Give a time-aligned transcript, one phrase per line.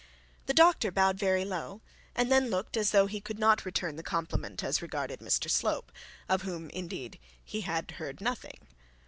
[0.47, 1.81] The doctor bowed very low,
[2.15, 5.91] and then looked as though he could not return the compliment as regarded Mr Slope,
[6.27, 8.65] of whom, indeed, he had heard nothing.